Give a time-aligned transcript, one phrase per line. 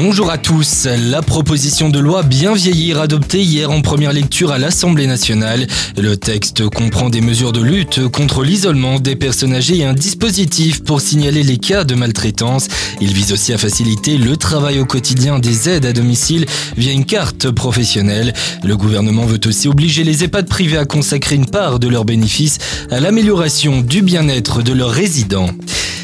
[0.00, 0.86] Bonjour à tous.
[1.10, 5.66] La proposition de loi Bien vieillir adoptée hier en première lecture à l'Assemblée nationale.
[5.96, 10.84] Le texte comprend des mesures de lutte contre l'isolement des personnes âgées et un dispositif
[10.84, 12.68] pour signaler les cas de maltraitance.
[13.00, 16.46] Il vise aussi à faciliter le travail au quotidien des aides à domicile
[16.76, 18.34] via une carte professionnelle.
[18.62, 22.58] Le gouvernement veut aussi obliger les EHPAD privés à consacrer une part de leurs bénéfices
[22.92, 25.50] à l'amélioration du bien-être de leurs résidents.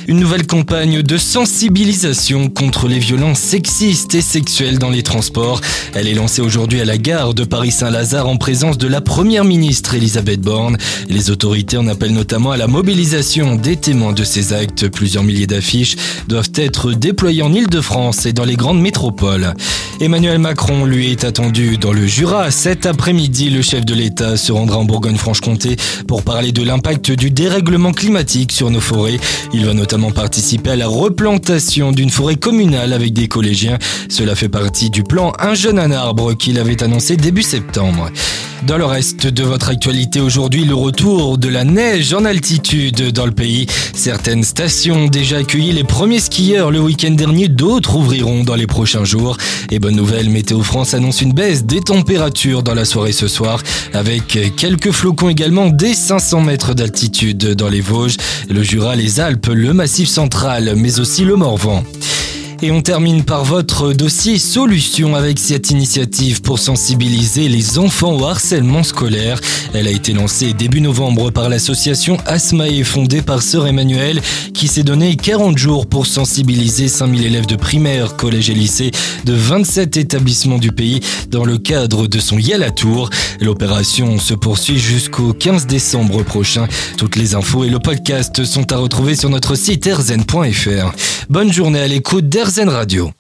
[0.06, 5.62] Une nouvelle campagne de sensibilisation contre les violences sexistes et sexuelles dans les transports.
[5.94, 9.94] Elle est lancée aujourd'hui à la gare de Paris-Saint-Lazare en présence de la première ministre
[9.94, 10.77] Elisabeth Borne.
[11.08, 14.88] Les autorités en appellent notamment à la mobilisation des témoins de ces actes.
[14.88, 15.96] Plusieurs milliers d'affiches
[16.28, 19.55] doivent être déployées en Ile-de-France et dans les grandes métropoles.
[20.01, 22.51] Emmanuel Macron, lui, est attendu dans le Jura.
[22.51, 25.77] Cet après-midi, le chef de l'État se rendra en Bourgogne-Franche-Comté
[26.09, 29.19] pour parler de l'impact du dérèglement climatique sur nos forêts.
[29.53, 33.78] Il va notamment participer à la replantation d'une forêt communale avec des collégiens.
[34.09, 38.11] Cela fait partie du plan Un jeune un arbre qu'il avait annoncé début septembre.
[38.62, 43.27] Dans le reste de votre actualité aujourd'hui, le retour de la neige en altitude dans
[43.27, 43.66] le pays.
[43.92, 48.66] Certaines stations ont déjà accueilli les premiers skieurs le week-end dernier, d'autres ouvriront dans les
[48.66, 49.36] prochains jours.
[49.70, 53.62] Et bonne nouvelle, Météo France annonce une baisse des températures dans la soirée ce soir,
[53.92, 58.16] avec quelques flocons également dès 500 mètres d'altitude dans les Vosges,
[58.48, 61.84] le Jura, les Alpes, le Massif central, mais aussi le Morvan.
[62.62, 68.24] Et on termine par votre dossier solution avec cette initiative pour sensibiliser les enfants au
[68.24, 69.41] harcèlement scolaire.
[69.74, 74.20] Elle a été lancée début novembre par l'association Asmae fondée par Sœur Emmanuel
[74.55, 78.92] qui s'est donné 40 jours pour sensibiliser 5000 élèves de primaire, collège et lycée
[79.24, 83.11] de 27 établissements du pays dans le cadre de son Yala Tour.
[83.41, 86.66] L'opération se poursuit jusqu'au 15 décembre prochain.
[86.96, 90.92] Toutes les infos et le podcast sont à retrouver sur notre site erzen.fr.
[91.30, 93.11] Bonne journée à l'écoute d'Erzen Radio.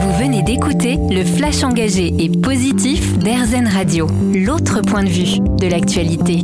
[0.00, 5.66] Vous venez d'écouter le flash engagé et positif d'Airzen Radio, l'autre point de vue de
[5.68, 6.42] l'actualité.